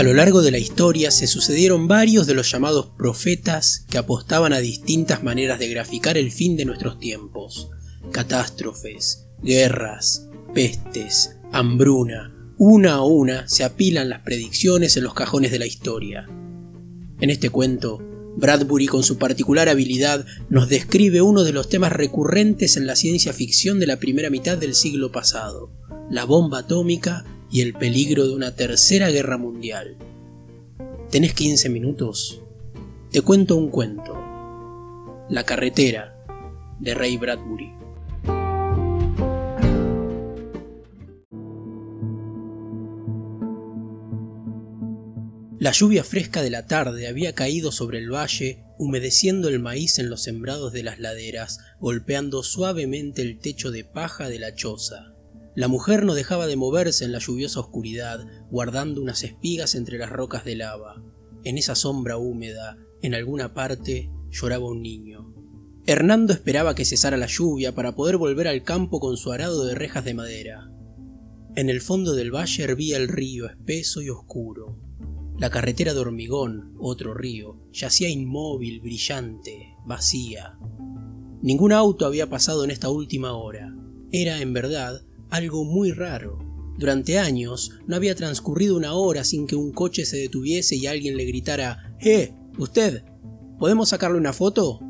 A 0.00 0.02
lo 0.02 0.14
largo 0.14 0.40
de 0.40 0.50
la 0.50 0.56
historia 0.56 1.10
se 1.10 1.26
sucedieron 1.26 1.86
varios 1.86 2.26
de 2.26 2.32
los 2.32 2.50
llamados 2.50 2.86
profetas 2.96 3.84
que 3.90 3.98
apostaban 3.98 4.54
a 4.54 4.58
distintas 4.60 5.22
maneras 5.22 5.58
de 5.58 5.68
graficar 5.68 6.16
el 6.16 6.32
fin 6.32 6.56
de 6.56 6.64
nuestros 6.64 6.98
tiempos. 6.98 7.68
Catástrofes, 8.10 9.26
guerras, 9.42 10.26
pestes, 10.54 11.36
hambruna, 11.52 12.34
una 12.56 12.94
a 12.94 13.02
una 13.02 13.46
se 13.46 13.62
apilan 13.62 14.08
las 14.08 14.20
predicciones 14.22 14.96
en 14.96 15.04
los 15.04 15.12
cajones 15.12 15.50
de 15.50 15.58
la 15.58 15.66
historia. 15.66 16.26
En 17.20 17.28
este 17.28 17.50
cuento, 17.50 17.98
Bradbury 18.38 18.86
con 18.86 19.02
su 19.02 19.18
particular 19.18 19.68
habilidad 19.68 20.24
nos 20.48 20.70
describe 20.70 21.20
uno 21.20 21.42
de 21.42 21.52
los 21.52 21.68
temas 21.68 21.92
recurrentes 21.92 22.78
en 22.78 22.86
la 22.86 22.96
ciencia 22.96 23.34
ficción 23.34 23.78
de 23.78 23.86
la 23.86 23.98
primera 23.98 24.30
mitad 24.30 24.56
del 24.56 24.74
siglo 24.74 25.12
pasado, 25.12 25.70
la 26.08 26.24
bomba 26.24 26.60
atómica 26.60 27.26
y 27.50 27.62
el 27.62 27.74
peligro 27.74 28.26
de 28.26 28.34
una 28.34 28.54
tercera 28.54 29.10
guerra 29.10 29.36
mundial. 29.36 29.96
¿Tenés 31.10 31.34
15 31.34 31.68
minutos? 31.68 32.40
Te 33.10 33.22
cuento 33.22 33.56
un 33.56 33.70
cuento. 33.70 34.16
La 35.28 35.44
carretera 35.44 36.16
de 36.78 36.94
Ray 36.94 37.16
Bradbury. 37.16 37.80
La 45.60 45.72
lluvia 45.72 46.04
fresca 46.04 46.40
de 46.40 46.48
la 46.48 46.66
tarde 46.66 47.06
había 47.06 47.34
caído 47.34 47.70
sobre 47.70 47.98
el 47.98 48.10
valle, 48.10 48.64
humedeciendo 48.78 49.50
el 49.50 49.58
maíz 49.58 49.98
en 49.98 50.08
los 50.08 50.22
sembrados 50.22 50.72
de 50.72 50.82
las 50.82 51.00
laderas, 51.00 51.58
golpeando 51.80 52.42
suavemente 52.42 53.20
el 53.20 53.38
techo 53.38 53.70
de 53.70 53.84
paja 53.84 54.30
de 54.30 54.38
la 54.38 54.54
choza. 54.54 55.09
La 55.56 55.68
mujer 55.68 56.04
no 56.04 56.14
dejaba 56.14 56.46
de 56.46 56.56
moverse 56.56 57.04
en 57.04 57.12
la 57.12 57.18
lluviosa 57.18 57.60
oscuridad, 57.60 58.26
guardando 58.50 59.02
unas 59.02 59.24
espigas 59.24 59.74
entre 59.74 59.98
las 59.98 60.10
rocas 60.10 60.44
de 60.44 60.54
lava. 60.54 61.02
En 61.42 61.58
esa 61.58 61.74
sombra 61.74 62.16
húmeda, 62.16 62.78
en 63.02 63.14
alguna 63.14 63.52
parte, 63.52 64.10
lloraba 64.30 64.68
un 64.68 64.82
niño. 64.82 65.34
Hernando 65.86 66.32
esperaba 66.32 66.74
que 66.74 66.84
cesara 66.84 67.16
la 67.16 67.26
lluvia 67.26 67.74
para 67.74 67.96
poder 67.96 68.16
volver 68.16 68.46
al 68.46 68.62
campo 68.62 69.00
con 69.00 69.16
su 69.16 69.32
arado 69.32 69.64
de 69.64 69.74
rejas 69.74 70.04
de 70.04 70.14
madera. 70.14 70.70
En 71.56 71.68
el 71.68 71.80
fondo 71.80 72.14
del 72.14 72.32
valle 72.32 72.62
hervía 72.62 72.96
el 72.96 73.08
río 73.08 73.46
espeso 73.46 74.02
y 74.02 74.10
oscuro. 74.10 74.78
La 75.36 75.50
carretera 75.50 75.94
de 75.94 76.00
hormigón, 76.00 76.74
otro 76.78 77.12
río, 77.14 77.58
yacía 77.72 78.08
inmóvil, 78.08 78.80
brillante, 78.80 79.74
vacía. 79.84 80.58
Ningún 81.42 81.72
auto 81.72 82.06
había 82.06 82.28
pasado 82.28 82.62
en 82.62 82.70
esta 82.70 82.90
última 82.90 83.32
hora. 83.32 83.74
Era, 84.12 84.40
en 84.42 84.52
verdad, 84.52 85.02
algo 85.30 85.64
muy 85.64 85.92
raro. 85.92 86.38
Durante 86.78 87.18
años 87.18 87.72
no 87.86 87.96
había 87.96 88.14
transcurrido 88.14 88.76
una 88.76 88.94
hora 88.94 89.24
sin 89.24 89.46
que 89.46 89.56
un 89.56 89.72
coche 89.72 90.04
se 90.06 90.16
detuviese 90.16 90.76
y 90.76 90.86
alguien 90.86 91.16
le 91.16 91.24
gritara 91.24 91.96
¡Eh! 92.00 92.34
¿Usted? 92.58 93.04
¿Podemos 93.58 93.90
sacarle 93.90 94.18
una 94.18 94.32
foto? 94.32 94.80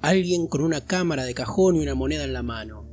Alguien 0.00 0.46
con 0.46 0.62
una 0.62 0.84
cámara 0.84 1.24
de 1.24 1.34
cajón 1.34 1.76
y 1.76 1.80
una 1.80 1.94
moneda 1.94 2.24
en 2.24 2.32
la 2.32 2.42
mano. 2.42 2.88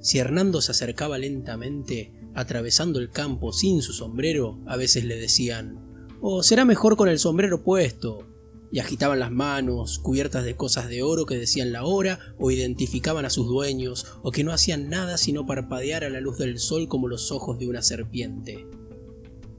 Si 0.00 0.18
Hernando 0.18 0.60
se 0.60 0.72
acercaba 0.72 1.18
lentamente, 1.18 2.12
atravesando 2.34 2.98
el 2.98 3.10
campo 3.10 3.52
sin 3.52 3.82
su 3.82 3.92
sombrero, 3.92 4.60
a 4.66 4.76
veces 4.76 5.04
le 5.04 5.16
decían 5.16 5.82
o 6.22 6.42
será 6.42 6.64
mejor 6.64 6.96
con 6.96 7.08
el 7.08 7.18
sombrero 7.18 7.62
puesto. 7.64 8.26
Y 8.72 8.80
agitaban 8.80 9.20
las 9.20 9.30
manos, 9.30 9.98
cubiertas 9.98 10.44
de 10.44 10.56
cosas 10.56 10.88
de 10.88 11.02
oro 11.02 11.26
que 11.26 11.36
decían 11.36 11.72
la 11.72 11.84
hora 11.84 12.18
o 12.38 12.50
identificaban 12.50 13.24
a 13.24 13.30
sus 13.30 13.46
dueños, 13.46 14.06
o 14.22 14.32
que 14.32 14.42
no 14.42 14.52
hacían 14.52 14.88
nada 14.88 15.18
sino 15.18 15.46
parpadear 15.46 16.02
a 16.02 16.10
la 16.10 16.20
luz 16.20 16.38
del 16.38 16.58
sol 16.58 16.88
como 16.88 17.06
los 17.06 17.30
ojos 17.30 17.58
de 17.58 17.68
una 17.68 17.82
serpiente. 17.82 18.66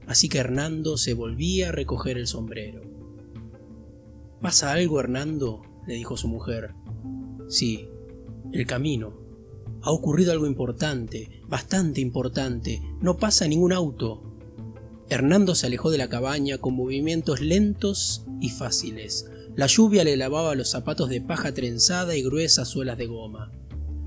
Así 0.06 0.28
que 0.28 0.38
Hernando 0.38 0.98
se 0.98 1.14
volvía 1.14 1.68
a 1.68 1.72
recoger 1.72 2.18
el 2.18 2.26
sombrero. 2.26 2.82
¿Pasa 4.42 4.72
algo, 4.72 5.00
Hernando? 5.00 5.62
le 5.86 5.94
dijo 5.94 6.16
su 6.16 6.28
mujer. 6.28 6.74
Sí, 7.48 7.88
el 8.52 8.66
camino. 8.66 9.20
Ha 9.82 9.90
ocurrido 9.90 10.32
algo 10.32 10.46
importante, 10.46 11.42
bastante 11.46 12.00
importante. 12.00 12.82
No 13.00 13.16
pasa 13.16 13.46
ningún 13.46 13.72
auto. 13.72 14.33
Hernando 15.10 15.54
se 15.54 15.66
alejó 15.66 15.90
de 15.90 15.98
la 15.98 16.08
cabaña 16.08 16.58
con 16.58 16.74
movimientos 16.74 17.40
lentos 17.40 18.24
y 18.40 18.48
fáciles. 18.50 19.26
La 19.54 19.66
lluvia 19.66 20.02
le 20.02 20.16
lavaba 20.16 20.54
los 20.54 20.70
zapatos 20.70 21.08
de 21.08 21.20
paja 21.20 21.52
trenzada 21.52 22.16
y 22.16 22.22
gruesas 22.22 22.68
suelas 22.68 22.98
de 22.98 23.06
goma. 23.06 23.52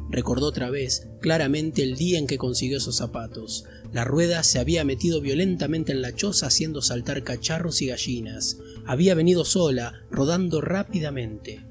Recordó 0.09 0.47
otra 0.47 0.69
vez 0.69 1.07
claramente 1.22 1.84
el 1.84 1.96
día 1.96 2.18
en 2.18 2.28
que 2.28 2.38
consiguió 2.38 2.78
esos 2.78 2.96
zapatos. 2.96 3.66
La 3.94 4.06
rueda 4.06 4.41
se 4.44 4.59
había 4.59 4.84
metido 4.84 5.22
violentamente 5.22 5.91
en 5.91 6.02
la 6.02 6.16
choza 6.16 6.47
haciendo 6.47 6.81
saltar 6.81 7.24
cacharros 7.24 7.81
y 7.81 7.88
gallinas. 7.88 8.57
Había 8.86 9.16
venido 9.16 9.46
sola, 9.46 10.02
rodando 10.09 10.62
rápidamente. 10.62 11.66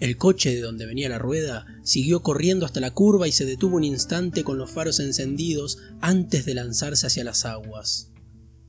El 0.00 0.16
coche 0.16 0.54
de 0.54 0.60
donde 0.60 0.86
venía 0.86 1.08
la 1.08 1.18
rueda 1.18 1.66
siguió 1.82 2.22
corriendo 2.22 2.66
hasta 2.66 2.80
la 2.80 2.90
curva 2.92 3.28
y 3.28 3.32
se 3.32 3.46
detuvo 3.46 3.76
un 3.76 3.84
instante 3.84 4.44
con 4.44 4.58
los 4.58 4.70
faros 4.70 5.00
encendidos 5.00 5.78
antes 6.00 6.44
de 6.44 6.54
lanzarse 6.54 7.06
hacia 7.06 7.24
las 7.24 7.44
aguas. 7.44 8.11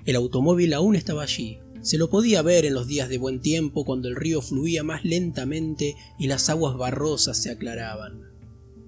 El 0.06 0.16
automóvil 0.18 0.74
aún 0.74 0.96
estaba 0.96 1.24
allí. 1.24 1.60
Se 1.82 1.98
lo 1.98 2.10
podía 2.10 2.42
ver 2.42 2.66
en 2.66 2.74
los 2.74 2.88
días 2.88 3.10
de 3.10 3.18
buen 3.18 3.40
tiempo 3.40 3.86
cuando 3.86 4.08
el 4.08 4.16
río 4.16 4.42
fluía 4.42 4.84
más 4.84 5.04
lentamente 5.06 5.96
y 6.18 6.28
las 6.28 6.50
aguas 6.50 6.78
barrosas 6.78 7.42
se 7.42 7.52
aclaraban. 7.52 8.22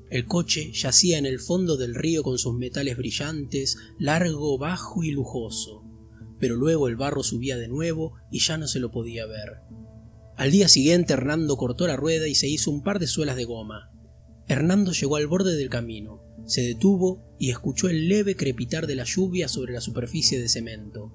El 0.09 0.25
coche 0.25 0.71
yacía 0.73 1.17
en 1.17 1.25
el 1.25 1.39
fondo 1.39 1.77
del 1.77 1.95
río 1.95 2.23
con 2.23 2.37
sus 2.37 2.53
metales 2.55 2.97
brillantes, 2.97 3.77
largo, 3.97 4.57
bajo 4.57 5.03
y 5.03 5.11
lujoso. 5.11 5.83
Pero 6.39 6.55
luego 6.55 6.87
el 6.87 6.95
barro 6.95 7.23
subía 7.23 7.57
de 7.57 7.67
nuevo 7.67 8.13
y 8.31 8.39
ya 8.39 8.57
no 8.57 8.67
se 8.67 8.79
lo 8.79 8.91
podía 8.91 9.25
ver. 9.25 9.61
Al 10.35 10.51
día 10.51 10.67
siguiente 10.67 11.13
Hernando 11.13 11.55
cortó 11.55 11.87
la 11.87 11.95
rueda 11.95 12.27
y 12.27 12.35
se 12.35 12.47
hizo 12.47 12.71
un 12.71 12.83
par 12.83 12.99
de 12.99 13.07
suelas 13.07 13.37
de 13.37 13.45
goma. 13.45 13.89
Hernando 14.47 14.91
llegó 14.91 15.15
al 15.15 15.27
borde 15.27 15.55
del 15.55 15.69
camino. 15.69 16.24
Se 16.45 16.61
detuvo 16.61 17.23
y 17.39 17.49
escuchó 17.49 17.89
el 17.89 18.07
leve 18.07 18.35
crepitar 18.35 18.87
de 18.87 18.95
la 18.95 19.03
lluvia 19.03 19.47
sobre 19.47 19.73
la 19.73 19.81
superficie 19.81 20.39
de 20.39 20.49
cemento. 20.49 21.11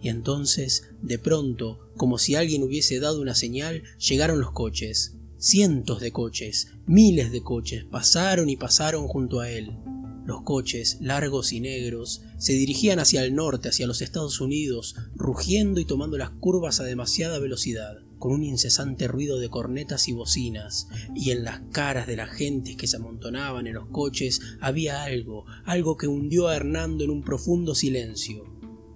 Y 0.00 0.08
entonces, 0.08 0.90
de 1.02 1.18
pronto, 1.18 1.90
como 1.96 2.18
si 2.18 2.34
alguien 2.34 2.62
hubiese 2.62 3.00
dado 3.00 3.20
una 3.20 3.34
señal, 3.34 3.82
llegaron 3.98 4.40
los 4.40 4.52
coches. 4.52 5.16
Cientos 5.38 6.00
de 6.00 6.12
coches, 6.12 6.68
miles 6.86 7.30
de 7.32 7.42
coches, 7.42 7.84
pasaron 7.84 8.48
y 8.48 8.56
pasaron 8.56 9.06
junto 9.06 9.40
a 9.40 9.50
él. 9.50 9.78
Los 10.24 10.42
coches, 10.42 10.98
largos 11.00 11.52
y 11.52 11.60
negros, 11.60 12.22
se 12.38 12.52
dirigían 12.52 12.98
hacia 12.98 13.22
el 13.24 13.34
norte, 13.34 13.68
hacia 13.68 13.86
los 13.86 14.02
Estados 14.02 14.40
Unidos, 14.40 14.96
rugiendo 15.14 15.80
y 15.80 15.84
tomando 15.84 16.18
las 16.18 16.30
curvas 16.30 16.80
a 16.80 16.84
demasiada 16.84 17.38
velocidad 17.38 18.05
con 18.18 18.32
un 18.32 18.44
incesante 18.44 19.08
ruido 19.08 19.38
de 19.38 19.48
cornetas 19.48 20.08
y 20.08 20.12
bocinas, 20.12 20.88
y 21.14 21.30
en 21.30 21.44
las 21.44 21.60
caras 21.72 22.06
de 22.06 22.16
las 22.16 22.30
gentes 22.30 22.76
que 22.76 22.86
se 22.86 22.96
amontonaban 22.96 23.66
en 23.66 23.74
los 23.74 23.86
coches 23.88 24.40
había 24.60 25.02
algo, 25.02 25.44
algo 25.64 25.96
que 25.96 26.06
hundió 26.06 26.48
a 26.48 26.56
Hernando 26.56 27.04
en 27.04 27.10
un 27.10 27.22
profundo 27.22 27.74
silencio. 27.74 28.44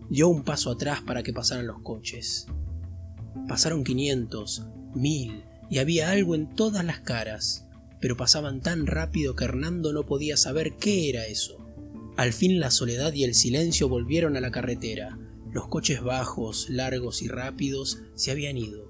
Dio 0.08 0.28
un 0.28 0.42
paso 0.42 0.70
atrás 0.70 1.02
para 1.02 1.22
que 1.22 1.32
pasaran 1.32 1.66
los 1.66 1.82
coches. 1.82 2.46
Pasaron 3.46 3.84
quinientos, 3.84 4.64
mil, 4.94 5.44
y 5.70 5.78
había 5.78 6.10
algo 6.10 6.34
en 6.34 6.54
todas 6.54 6.84
las 6.84 7.00
caras, 7.00 7.66
pero 8.00 8.16
pasaban 8.16 8.60
tan 8.60 8.86
rápido 8.86 9.36
que 9.36 9.44
Hernando 9.44 9.92
no 9.92 10.06
podía 10.06 10.36
saber 10.36 10.76
qué 10.76 11.08
era 11.08 11.26
eso. 11.26 11.58
Al 12.16 12.32
fin 12.32 12.58
la 12.58 12.70
soledad 12.70 13.12
y 13.12 13.24
el 13.24 13.34
silencio 13.34 13.88
volvieron 13.88 14.36
a 14.36 14.40
la 14.40 14.50
carretera. 14.50 15.18
Los 15.52 15.68
coches 15.68 16.02
bajos, 16.02 16.68
largos 16.68 17.22
y 17.22 17.28
rápidos 17.28 18.02
se 18.14 18.30
habían 18.30 18.56
ido. 18.58 18.89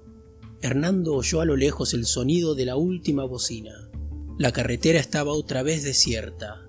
Hernando 0.63 1.15
oyó 1.15 1.41
a 1.41 1.45
lo 1.45 1.55
lejos 1.55 1.95
el 1.95 2.05
sonido 2.05 2.53
de 2.53 2.65
la 2.65 2.75
última 2.75 3.25
bocina. 3.25 3.89
La 4.37 4.51
carretera 4.51 4.99
estaba 4.99 5.31
otra 5.33 5.63
vez 5.63 5.83
desierta. 5.83 6.67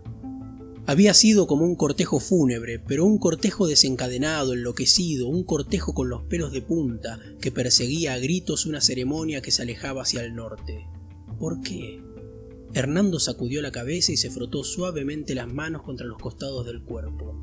Había 0.87 1.13
sido 1.13 1.47
como 1.47 1.67
un 1.67 1.77
cortejo 1.77 2.19
fúnebre, 2.19 2.79
pero 2.79 3.05
un 3.05 3.19
cortejo 3.19 3.67
desencadenado, 3.67 4.55
enloquecido, 4.55 5.29
un 5.29 5.44
cortejo 5.44 5.93
con 5.93 6.09
los 6.09 6.23
pelos 6.23 6.53
de 6.53 6.62
punta, 6.62 7.21
que 7.41 7.53
perseguía 7.53 8.15
a 8.15 8.19
gritos 8.19 8.65
una 8.65 8.81
ceremonia 8.81 9.43
que 9.43 9.50
se 9.50 9.62
alejaba 9.62 10.03
hacia 10.03 10.25
el 10.25 10.35
norte. 10.35 10.87
¿Por 11.38 11.61
qué? 11.61 12.00
Hernando 12.73 13.21
sacudió 13.21 13.61
la 13.61 13.73
cabeza 13.73 14.11
y 14.11 14.17
se 14.17 14.31
frotó 14.31 14.65
suavemente 14.65 15.35
las 15.35 15.53
manos 15.53 15.83
contra 15.83 16.06
los 16.06 16.17
costados 16.17 16.65
del 16.65 16.83
cuerpo. 16.83 17.38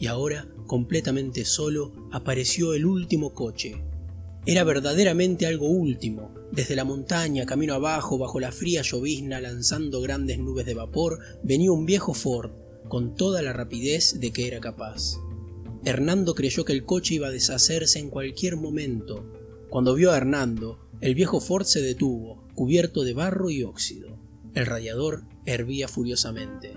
Y 0.00 0.06
ahora, 0.06 0.48
completamente 0.66 1.44
solo, 1.44 1.92
apareció 2.10 2.72
el 2.72 2.86
último 2.86 3.34
coche, 3.34 3.84
era 4.46 4.62
verdaderamente 4.64 5.46
algo 5.46 5.68
último. 5.68 6.34
Desde 6.52 6.76
la 6.76 6.84
montaña, 6.84 7.46
camino 7.46 7.74
abajo, 7.74 8.18
bajo 8.18 8.40
la 8.40 8.52
fría 8.52 8.82
llovizna, 8.82 9.40
lanzando 9.40 10.00
grandes 10.02 10.38
nubes 10.38 10.66
de 10.66 10.74
vapor, 10.74 11.18
venía 11.42 11.72
un 11.72 11.86
viejo 11.86 12.12
Ford, 12.12 12.50
con 12.88 13.14
toda 13.14 13.40
la 13.40 13.54
rapidez 13.54 14.20
de 14.20 14.32
que 14.32 14.46
era 14.46 14.60
capaz. 14.60 15.18
Hernando 15.84 16.34
creyó 16.34 16.64
que 16.64 16.74
el 16.74 16.84
coche 16.84 17.14
iba 17.14 17.28
a 17.28 17.32
deshacerse 17.32 17.98
en 17.98 18.10
cualquier 18.10 18.56
momento. 18.56 19.24
Cuando 19.70 19.94
vio 19.94 20.12
a 20.12 20.16
Hernando, 20.16 20.78
el 21.00 21.14
viejo 21.14 21.40
Ford 21.40 21.64
se 21.64 21.80
detuvo, 21.80 22.46
cubierto 22.54 23.02
de 23.02 23.14
barro 23.14 23.50
y 23.50 23.62
óxido. 23.62 24.18
El 24.54 24.66
radiador 24.66 25.24
hervía 25.46 25.88
furiosamente. 25.88 26.74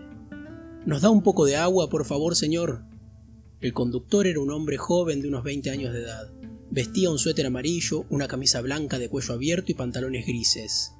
¿Nos 0.86 1.02
da 1.02 1.10
un 1.10 1.22
poco 1.22 1.46
de 1.46 1.58
agua, 1.58 1.90
por 1.90 2.06
favor, 2.06 2.36
señor? 2.36 2.84
El 3.60 3.74
conductor 3.74 4.26
era 4.26 4.40
un 4.40 4.52
hombre 4.52 4.78
joven 4.78 5.22
de 5.22 5.28
unos 5.28 5.44
20 5.44 5.70
años 5.70 5.94
de 5.94 6.04
edad. 6.04 6.32
Vestía 6.78 7.10
un 7.10 7.18
suéter 7.18 7.48
amarillo, 7.48 8.06
una 8.12 8.28
camisa 8.28 8.62
blanca 8.62 9.00
de 9.00 9.10
cuello 9.10 9.34
abierto 9.34 9.72
y 9.72 9.74
pantalones 9.74 10.28
grises. 10.28 10.94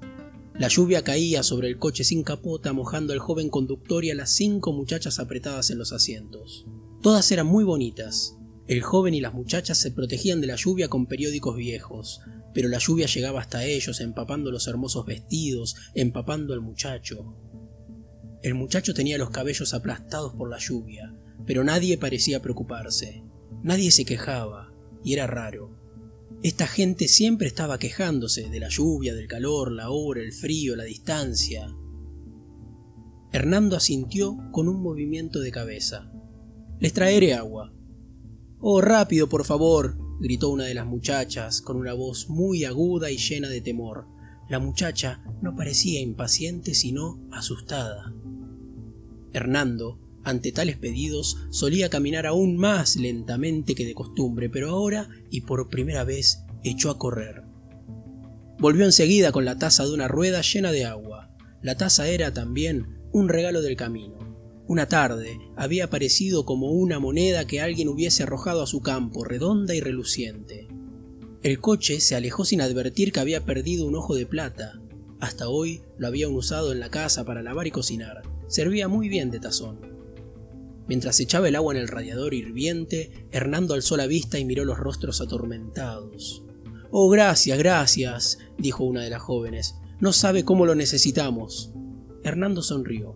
La 0.56 0.70
lluvia 0.70 1.04
caía 1.04 1.44
sobre 1.44 1.68
el 1.68 1.78
coche 1.78 2.04
sin 2.04 2.24
capota, 2.24 2.74
mojando 2.74 3.14
al 3.14 3.20
joven 3.20 3.50
conductor 3.50 4.04
y 4.04 4.10
a 4.10 4.16
las 4.16 4.32
cinco 4.32 4.74
muchachas 4.74 5.20
apretadas 5.20 5.70
en 5.70 5.78
los 5.78 5.94
asientos. 5.94 6.66
Todas 7.04 7.32
eran 7.32 7.46
muy 7.46 7.64
bonitas. 7.64 8.38
El 8.66 8.82
joven 8.82 9.14
y 9.14 9.22
las 9.22 9.36
muchachas 9.36 9.78
se 9.78 9.92
protegían 9.92 10.42
de 10.42 10.48
la 10.48 10.56
lluvia 10.56 10.88
con 10.88 11.06
periódicos 11.06 11.56
viejos, 11.56 12.22
pero 12.56 12.70
la 12.70 12.80
lluvia 12.80 13.06
llegaba 13.06 13.40
hasta 13.40 13.64
ellos, 13.64 14.02
empapando 14.02 14.50
los 14.50 14.68
hermosos 14.68 15.06
vestidos, 15.06 15.76
empapando 15.94 16.56
al 16.56 16.62
muchacho. 16.62 17.36
El 18.42 18.56
muchacho 18.56 18.96
tenía 18.96 19.20
los 19.20 19.30
cabellos 19.30 19.76
aplastados 19.76 20.34
por 20.34 20.50
la 20.50 20.58
lluvia, 20.58 21.16
pero 21.46 21.64
nadie 21.64 22.00
parecía 22.00 22.42
preocuparse. 22.42 23.24
Nadie 23.62 23.92
se 23.92 24.06
quejaba, 24.06 24.67
y 25.04 25.14
era 25.14 25.28
raro. 25.28 25.78
Esta 26.44 26.68
gente 26.68 27.08
siempre 27.08 27.48
estaba 27.48 27.80
quejándose 27.80 28.50
de 28.50 28.60
la 28.60 28.70
lluvia, 28.70 29.16
del 29.16 29.28
calor, 29.28 29.72
la 29.72 29.90
hora, 29.90 30.22
el 30.22 30.34
frío, 30.34 30.76
la 30.76 30.84
distancia. 30.84 31.74
Hernando 33.32 33.76
asintió 33.76 34.38
con 34.52 34.68
un 34.68 34.82
movimiento 34.82 35.40
de 35.40 35.52
cabeza. 35.52 36.12
Les 36.80 36.94
traeré 36.94 37.34
agua. 37.34 37.74
Oh, 38.60 38.82
rápido, 38.82 39.28
por 39.30 39.46
favor, 39.46 39.98
gritó 40.20 40.50
una 40.50 40.66
de 40.66 40.74
las 40.74 40.86
muchachas 40.86 41.62
con 41.62 41.78
una 41.78 41.94
voz 41.94 42.30
muy 42.30 42.66
aguda 42.66 43.10
y 43.12 43.18
llena 43.18 43.50
de 43.50 43.62
temor. 43.62 44.08
La 44.50 44.60
muchacha 44.60 45.24
no 45.42 45.56
parecía 45.56 46.00
impaciente, 46.00 46.74
sino 46.74 47.20
asustada. 47.32 48.14
Hernando, 49.34 50.00
ante 50.28 50.52
tales 50.52 50.76
pedidos, 50.76 51.38
solía 51.52 51.90
caminar 51.90 52.26
aún 52.26 52.58
más 52.58 52.98
lentamente 52.98 53.76
que 53.76 53.86
de 53.86 53.94
costumbre, 53.94 54.50
pero 54.50 54.72
ahora, 54.72 55.08
y 55.32 55.42
por 55.42 55.70
primera 55.70 56.04
vez, 56.04 56.40
echó 56.66 56.90
a 56.90 56.98
correr. 56.98 57.44
Volvió 58.60 58.84
enseguida 58.84 59.32
con 59.32 59.46
la 59.46 59.58
taza 59.58 59.86
de 59.86 59.94
una 59.94 60.10
rueda 60.10 60.42
llena 60.42 60.74
de 60.74 60.84
agua. 60.84 61.34
La 61.62 61.76
taza 61.78 62.10
era 62.10 62.34
también 62.34 63.00
un 63.14 63.30
regalo 63.30 63.62
del 63.62 63.78
camino. 63.78 64.18
Una 64.68 64.90
tarde 64.90 65.40
había 65.56 65.86
aparecido 65.86 66.44
como 66.44 66.72
una 66.72 67.00
moneda 67.00 67.48
que 67.48 67.62
alguien 67.62 67.88
hubiese 67.88 68.24
arrojado 68.24 68.62
a 68.62 68.68
su 68.68 68.82
campo, 68.82 69.24
redonda 69.24 69.76
y 69.76 69.80
reluciente. 69.80 70.68
El 71.42 71.62
coche 71.62 72.02
se 72.02 72.16
alejó 72.16 72.44
sin 72.44 72.60
advertir 72.60 73.14
que 73.14 73.22
había 73.22 73.46
perdido 73.46 73.86
un 73.86 73.96
ojo 73.96 74.14
de 74.14 74.26
plata. 74.26 74.82
Hasta 75.22 75.48
hoy 75.48 75.84
lo 75.98 76.08
habían 76.08 76.34
usado 76.34 76.74
en 76.74 76.82
la 76.82 76.90
casa 76.90 77.24
para 77.24 77.42
lavar 77.42 77.66
y 77.66 77.72
cocinar. 77.72 78.24
Servía 78.48 78.90
muy 78.90 79.08
bien 79.08 79.32
de 79.32 79.40
tazón. 79.40 79.87
Mientras 80.88 81.20
echaba 81.20 81.48
el 81.48 81.56
agua 81.56 81.74
en 81.74 81.82
el 81.82 81.88
radiador 81.88 82.34
hirviente, 82.34 83.28
Hernando 83.32 83.74
alzó 83.74 83.98
la 83.98 84.08
vista 84.08 84.40
y 84.40 84.46
miró 84.46 84.64
los 84.64 84.78
rostros 84.78 85.20
atormentados. 85.22 86.44
Oh, 86.92 87.10
gracias, 87.10 87.58
gracias, 87.58 88.40
dijo 88.58 88.86
una 88.86 89.02
de 89.02 89.10
las 89.10 89.22
jóvenes. 89.22 89.76
No 90.00 90.14
sabe 90.14 90.46
cómo 90.46 90.66
lo 90.66 90.76
necesitamos. 90.76 91.72
Hernando 92.24 92.62
sonrió. 92.62 93.16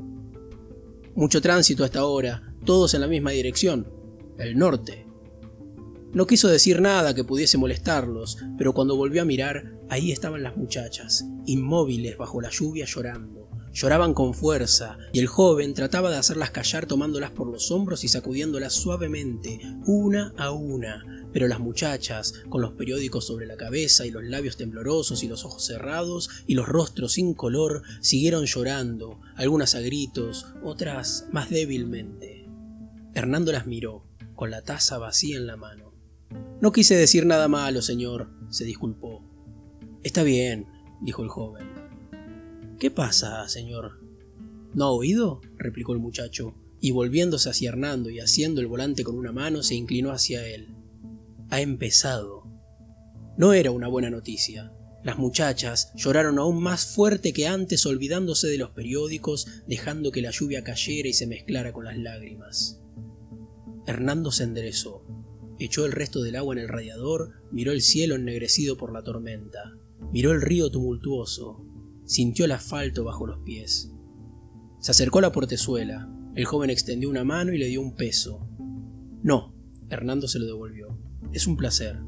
Mucho 1.15 1.41
tránsito 1.41 1.83
hasta 1.83 1.99
ahora, 1.99 2.53
todos 2.65 2.93
en 2.93 3.01
la 3.01 3.07
misma 3.07 3.31
dirección, 3.31 3.87
el 4.37 4.57
norte. 4.57 5.05
No 6.13 6.27
quiso 6.27 6.49
decir 6.49 6.81
nada 6.81 7.13
que 7.13 7.23
pudiese 7.23 7.57
molestarlos, 7.57 8.37
pero 8.57 8.73
cuando 8.73 8.97
volvió 8.97 9.21
a 9.21 9.25
mirar, 9.25 9.79
ahí 9.89 10.11
estaban 10.11 10.43
las 10.43 10.57
muchachas, 10.57 11.25
inmóviles 11.45 12.17
bajo 12.17 12.41
la 12.41 12.49
lluvia 12.49 12.85
llorando. 12.85 13.40
Lloraban 13.73 14.13
con 14.13 14.33
fuerza, 14.33 14.97
y 15.13 15.19
el 15.19 15.27
joven 15.27 15.73
trataba 15.73 16.11
de 16.11 16.17
hacerlas 16.17 16.51
callar 16.51 16.85
tomándolas 16.85 17.31
por 17.31 17.47
los 17.47 17.71
hombros 17.71 18.03
y 18.03 18.09
sacudiéndolas 18.09 18.73
suavemente, 18.73 19.59
una 19.85 20.33
a 20.37 20.51
una, 20.51 21.27
pero 21.31 21.47
las 21.47 21.59
muchachas, 21.59 22.33
con 22.49 22.61
los 22.61 22.73
periódicos 22.73 23.25
sobre 23.25 23.45
la 23.45 23.55
cabeza 23.55 24.05
y 24.05 24.11
los 24.11 24.23
labios 24.23 24.57
temblorosos 24.57 25.23
y 25.23 25.29
los 25.29 25.45
ojos 25.45 25.65
cerrados 25.65 26.29
y 26.47 26.55
los 26.55 26.67
rostros 26.67 27.13
sin 27.13 27.33
color, 27.33 27.83
siguieron 28.01 28.45
llorando, 28.45 29.19
algunas 29.35 29.75
a 29.75 29.79
gritos, 29.79 30.47
otras 30.63 31.27
más 31.31 31.49
débilmente. 31.49 32.49
Hernando 33.13 33.53
las 33.53 33.67
miró, 33.67 34.05
con 34.35 34.51
la 34.51 34.63
taza 34.63 34.97
vacía 34.97 35.37
en 35.37 35.47
la 35.47 35.55
mano. 35.55 35.93
No 36.59 36.71
quise 36.71 36.95
decir 36.95 37.25
nada 37.25 37.47
malo, 37.47 37.81
señor, 37.81 38.29
se 38.49 38.65
disculpó. 38.65 39.23
Está 40.03 40.23
bien, 40.23 40.67
dijo 41.01 41.23
el 41.23 41.29
joven. 41.29 41.80
¿Qué 42.81 42.89
pasa, 42.89 43.47
señor? 43.47 43.99
¿No 44.73 44.85
ha 44.85 44.91
oído? 44.91 45.39
replicó 45.55 45.93
el 45.93 45.99
muchacho, 45.99 46.55
y 46.79 46.89
volviéndose 46.89 47.47
hacia 47.47 47.69
Hernando 47.69 48.09
y 48.09 48.19
haciendo 48.19 48.59
el 48.59 48.65
volante 48.65 49.03
con 49.03 49.19
una 49.19 49.31
mano, 49.31 49.61
se 49.61 49.75
inclinó 49.75 50.09
hacia 50.09 50.47
él. 50.47 50.69
Ha 51.51 51.61
empezado. 51.61 52.47
No 53.37 53.53
era 53.53 53.69
una 53.69 53.87
buena 53.87 54.09
noticia. 54.09 54.73
Las 55.03 55.19
muchachas 55.19 55.91
lloraron 55.93 56.39
aún 56.39 56.63
más 56.63 56.95
fuerte 56.95 57.33
que 57.33 57.45
antes, 57.45 57.85
olvidándose 57.85 58.47
de 58.47 58.57
los 58.57 58.71
periódicos, 58.71 59.45
dejando 59.67 60.11
que 60.11 60.23
la 60.23 60.31
lluvia 60.31 60.63
cayera 60.63 61.07
y 61.07 61.13
se 61.13 61.27
mezclara 61.27 61.73
con 61.73 61.85
las 61.85 61.99
lágrimas. 61.99 62.81
Hernando 63.85 64.31
se 64.31 64.45
enderezó, 64.45 65.05
echó 65.59 65.85
el 65.85 65.91
resto 65.91 66.23
del 66.23 66.35
agua 66.35 66.55
en 66.55 66.61
el 66.61 66.67
radiador, 66.67 67.43
miró 67.51 67.73
el 67.73 67.83
cielo 67.83 68.15
ennegrecido 68.15 68.75
por 68.75 68.91
la 68.91 69.03
tormenta, 69.03 69.77
miró 70.11 70.31
el 70.31 70.41
río 70.41 70.71
tumultuoso, 70.71 71.67
sintió 72.11 72.43
el 72.43 72.51
asfalto 72.51 73.05
bajo 73.05 73.25
los 73.25 73.37
pies. 73.37 73.89
Se 74.79 74.91
acercó 74.91 75.19
a 75.19 75.21
la 75.21 75.31
portezuela. 75.31 76.13
El 76.35 76.43
joven 76.43 76.69
extendió 76.69 77.09
una 77.09 77.23
mano 77.23 77.53
y 77.53 77.57
le 77.57 77.67
dio 77.67 77.79
un 77.79 77.95
peso. 77.95 78.49
No, 79.23 79.55
Hernando 79.89 80.27
se 80.27 80.37
lo 80.37 80.45
devolvió. 80.45 80.99
Es 81.31 81.47
un 81.47 81.55
placer. 81.55 82.01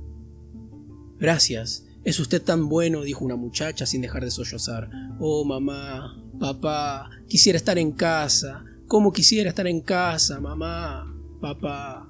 Gracias. 1.20 1.86
Es 2.04 2.20
usted 2.20 2.42
tan 2.42 2.68
bueno, 2.68 3.04
dijo 3.04 3.24
una 3.24 3.38
muchacha 3.38 3.86
sin 3.86 4.02
dejar 4.02 4.26
de 4.26 4.32
sollozar. 4.32 4.90
Oh, 5.22 5.46
mamá, 5.46 6.22
papá, 6.38 7.10
quisiera 7.30 7.56
estar 7.56 7.78
en 7.78 7.94
casa. 7.94 8.66
¿Cómo 8.88 9.14
quisiera 9.14 9.52
estar 9.52 9.68
en 9.68 9.80
casa, 9.80 10.42
mamá, 10.42 11.16
papá? 11.40 12.10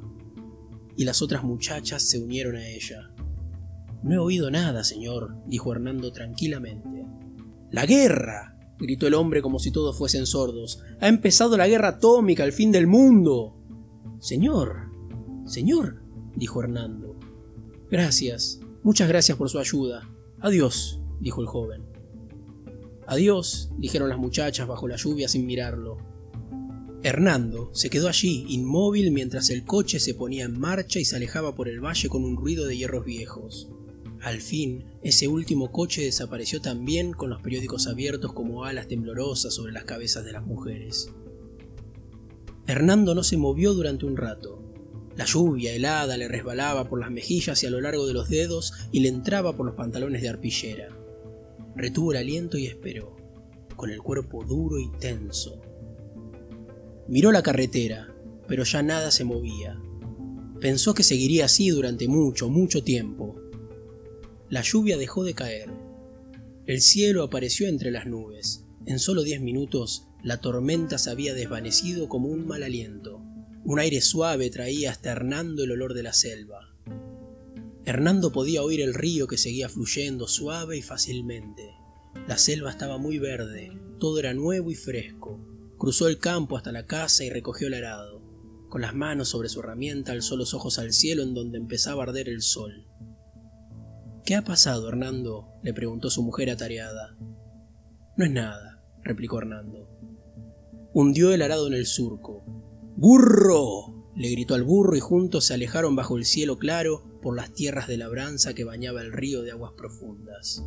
Y 0.98 1.06
las 1.06 1.22
otras 1.22 1.44
muchachas 1.44 2.02
se 2.02 2.18
unieron 2.18 2.56
a 2.56 2.68
ella. 2.68 3.12
No 4.02 4.16
he 4.16 4.18
oído 4.18 4.50
nada, 4.50 4.84
señor, 4.84 5.36
dijo 5.46 5.72
Hernando 5.72 6.12
tranquilamente. 6.12 7.06
¡La 7.74 7.88
guerra! 7.88 8.56
gritó 8.78 9.08
el 9.08 9.16
hombre 9.16 9.42
como 9.42 9.58
si 9.58 9.72
todos 9.72 9.98
fuesen 9.98 10.28
sordos. 10.28 10.84
Ha 11.02 11.08
empezado 11.08 11.58
la 11.58 11.68
guerra 11.68 11.88
atómica, 11.88 12.44
el 12.44 12.54
fin 12.54 12.72
del 12.72 12.86
mundo. 12.86 13.58
Señor, 14.20 14.92
señor, 15.48 16.04
dijo 16.36 16.62
Hernando. 16.62 17.16
Gracias, 17.90 18.60
muchas 18.84 19.10
gracias 19.10 19.40
por 19.40 19.50
su 19.50 19.58
ayuda. 19.58 20.08
Adiós, 20.40 21.02
dijo 21.20 21.42
el 21.42 21.48
joven. 21.48 21.82
Adiós, 23.08 23.72
dijeron 23.80 24.08
las 24.08 24.20
muchachas 24.20 24.68
bajo 24.68 24.88
la 24.88 24.98
lluvia 24.98 25.28
sin 25.28 25.48
mirarlo. 25.48 25.98
Hernando 27.02 27.72
se 27.74 27.90
quedó 27.90 28.08
allí, 28.08 28.46
inmóvil, 28.50 29.12
mientras 29.12 29.50
el 29.50 29.66
coche 29.66 30.00
se 30.00 30.14
ponía 30.14 30.46
en 30.46 30.60
marcha 30.60 31.00
y 31.00 31.06
se 31.06 31.16
alejaba 31.16 31.56
por 31.56 31.68
el 31.68 31.84
valle 31.84 32.08
con 32.08 32.24
un 32.24 32.38
ruido 32.38 32.68
de 32.68 32.78
hierros 32.78 33.04
viejos. 33.04 33.72
Al 34.24 34.40
fin, 34.40 34.86
ese 35.04 35.28
último 35.28 35.70
coche 35.70 36.02
desapareció 36.02 36.62
también 36.62 37.12
con 37.12 37.30
los 37.30 37.42
periódicos 37.42 37.88
abiertos 37.88 38.32
como 38.32 38.64
alas 38.64 38.88
temblorosas 38.88 39.54
sobre 39.54 39.74
las 39.74 39.84
cabezas 39.84 40.24
de 40.24 40.32
las 40.32 40.46
mujeres. 40.46 41.12
Hernando 42.66 43.16
no 43.16 43.24
se 43.24 43.36
movió 43.36 43.74
durante 43.74 44.06
un 44.06 44.16
rato. 44.16 44.64
La 45.18 45.26
lluvia 45.26 45.74
helada 45.74 46.16
le 46.16 46.30
resbalaba 46.30 46.88
por 46.88 47.02
las 47.02 47.12
mejillas 47.12 47.62
y 47.62 47.66
a 47.66 47.70
lo 47.70 47.82
largo 47.82 48.08
de 48.08 48.14
los 48.14 48.30
dedos 48.30 48.72
y 48.94 49.02
le 49.02 49.10
entraba 49.10 49.58
por 49.58 49.66
los 49.66 49.76
pantalones 49.76 50.22
de 50.22 50.30
arpillera. 50.30 50.88
Retuvo 51.76 52.14
el 52.14 52.20
aliento 52.20 52.58
y 52.58 52.68
esperó, 52.68 53.18
con 53.76 53.90
el 53.90 54.02
cuerpo 54.02 54.46
duro 54.46 54.80
y 54.80 54.90
tenso. 55.02 55.60
Miró 57.10 57.34
la 57.34 57.44
carretera, 57.44 58.16
pero 58.48 58.64
ya 58.64 58.84
nada 58.84 59.12
se 59.12 59.26
movía. 59.26 59.78
Pensó 60.62 60.94
que 60.94 61.04
seguiría 61.04 61.44
así 61.44 61.72
durante 61.72 62.08
mucho, 62.08 62.48
mucho 62.48 62.86
tiempo, 62.86 63.43
la 64.54 64.62
lluvia 64.62 64.98
dejó 65.00 65.24
de 65.24 65.34
caer. 65.34 65.72
El 66.68 66.80
cielo 66.80 67.24
apareció 67.24 67.68
entre 67.68 67.90
las 67.90 68.06
nubes. 68.06 68.66
En 68.86 69.00
solo 69.00 69.24
diez 69.24 69.42
minutos, 69.42 70.06
la 70.22 70.42
tormenta 70.42 71.00
se 71.00 71.10
había 71.10 71.34
desvanecido 71.34 72.08
como 72.08 72.28
un 72.28 72.46
mal 72.46 72.62
aliento. 72.62 73.20
Un 73.66 73.80
aire 73.80 74.00
suave 74.00 74.52
traía 74.52 74.92
hasta 74.92 75.12
Hernando 75.12 75.64
el 75.64 75.72
olor 75.72 75.96
de 75.96 76.04
la 76.04 76.14
selva. 76.14 76.72
Hernando 77.86 78.32
podía 78.32 78.62
oír 78.62 78.82
el 78.82 78.94
río 78.94 79.26
que 79.26 79.40
seguía 79.40 79.70
fluyendo 79.70 80.28
suave 80.28 80.78
y 80.78 80.84
fácilmente. 80.84 81.72
La 82.28 82.38
selva 82.38 82.70
estaba 82.70 83.00
muy 83.00 83.18
verde, 83.18 83.72
todo 83.98 84.20
era 84.20 84.36
nuevo 84.36 84.70
y 84.70 84.76
fresco. 84.76 85.40
Cruzó 85.80 86.08
el 86.08 86.20
campo 86.20 86.58
hasta 86.58 86.72
la 86.72 86.86
casa 86.86 87.24
y 87.24 87.32
recogió 87.32 87.70
el 87.70 87.74
arado. 87.74 88.22
Con 88.70 88.82
las 88.82 88.94
manos 88.94 89.30
sobre 89.30 89.50
su 89.50 89.62
herramienta 89.62 90.12
alzó 90.12 90.38
los 90.38 90.54
ojos 90.54 90.78
al 90.78 90.94
cielo 90.94 91.24
en 91.24 91.34
donde 91.34 91.58
empezaba 91.58 92.04
a 92.04 92.06
arder 92.06 92.30
el 92.30 92.44
sol. 92.44 92.86
¿Qué 94.26 94.36
ha 94.36 94.42
pasado, 94.42 94.88
Hernando? 94.88 95.50
le 95.64 95.74
preguntó 95.74 96.10
su 96.10 96.24
mujer 96.24 96.50
atareada. 96.50 97.18
No 98.16 98.24
es 98.24 98.32
nada, 98.32 98.82
replicó 99.04 99.40
Hernando. 99.40 99.90
Hundió 100.94 101.34
el 101.34 101.42
arado 101.42 101.68
en 101.68 101.74
el 101.74 101.86
surco. 101.86 102.46
¡Burro! 102.96 104.12
le 104.16 104.30
gritó 104.30 104.54
al 104.54 104.64
burro 104.64 104.96
y 104.96 105.02
juntos 105.02 105.46
se 105.46 105.56
alejaron 105.56 105.96
bajo 105.96 106.18
el 106.18 106.24
cielo 106.24 106.58
claro 106.58 107.20
por 107.22 107.36
las 107.36 107.52
tierras 107.52 107.88
de 107.88 107.98
labranza 107.98 108.54
que 108.54 108.64
bañaba 108.64 109.02
el 109.02 109.12
río 109.12 109.42
de 109.42 109.52
aguas 109.52 109.74
profundas. 109.76 110.64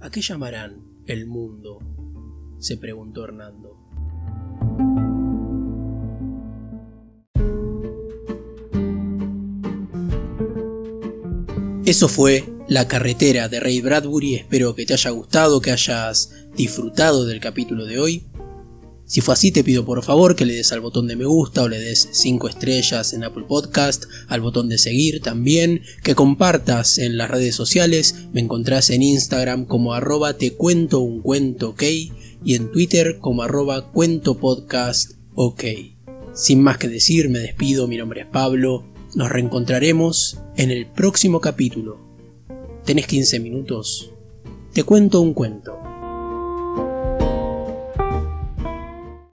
¿A 0.00 0.10
qué 0.10 0.20
llamarán 0.20 0.84
el 1.06 1.26
mundo? 1.26 1.78
se 2.58 2.76
preguntó 2.76 3.24
Hernando. 3.24 3.78
Eso 11.86 12.08
fue 12.08 12.57
La 12.68 12.86
carretera 12.86 13.48
de 13.48 13.60
Ray 13.60 13.80
Bradbury. 13.80 14.34
Espero 14.34 14.74
que 14.74 14.84
te 14.84 14.92
haya 14.92 15.10
gustado, 15.10 15.62
que 15.62 15.70
hayas 15.70 16.32
disfrutado 16.54 17.24
del 17.24 17.40
capítulo 17.40 17.86
de 17.86 17.98
hoy. 17.98 18.26
Si 19.06 19.22
fue 19.22 19.32
así, 19.32 19.50
te 19.50 19.64
pido 19.64 19.86
por 19.86 20.04
favor 20.04 20.36
que 20.36 20.44
le 20.44 20.52
des 20.52 20.70
al 20.72 20.82
botón 20.82 21.06
de 21.06 21.16
me 21.16 21.24
gusta 21.24 21.62
o 21.62 21.68
le 21.68 21.78
des 21.80 22.10
5 22.12 22.46
estrellas 22.46 23.14
en 23.14 23.24
Apple 23.24 23.46
Podcast, 23.48 24.04
al 24.26 24.42
botón 24.42 24.68
de 24.68 24.76
seguir 24.76 25.22
también, 25.22 25.80
que 26.02 26.14
compartas 26.14 26.98
en 26.98 27.16
las 27.16 27.30
redes 27.30 27.54
sociales, 27.54 28.16
me 28.34 28.42
encontrás 28.42 28.90
en 28.90 29.02
Instagram 29.02 29.64
como 29.64 29.94
arroba 29.94 30.34
te 30.34 30.52
cuento 30.52 31.00
un 31.00 31.22
cuento 31.22 31.74
y 31.80 32.54
en 32.54 32.70
Twitter 32.70 33.16
como 33.18 33.44
arroba 33.44 33.90
cuento 33.92 34.36
podcast 34.36 35.12
ok. 35.34 35.64
Sin 36.34 36.60
más 36.60 36.76
que 36.76 36.88
decir, 36.88 37.30
me 37.30 37.38
despido, 37.38 37.88
mi 37.88 37.96
nombre 37.96 38.20
es 38.20 38.26
Pablo, 38.26 38.84
nos 39.14 39.30
reencontraremos 39.30 40.36
en 40.58 40.70
el 40.70 40.86
próximo 40.86 41.40
capítulo. 41.40 42.07
¿Tenés 42.88 43.06
15 43.06 43.40
minutos? 43.40 44.10
Te 44.72 44.82
cuento 44.82 45.20
un 45.20 45.34
cuento. 45.34 45.78